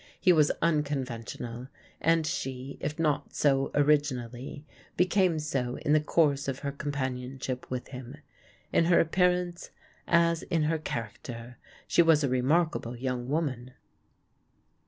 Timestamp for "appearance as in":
8.99-10.63